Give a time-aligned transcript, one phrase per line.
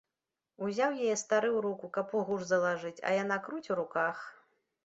[0.67, 4.29] Узяў яе стары ў руку, каб у гуж залажыць, а яна круць у руках.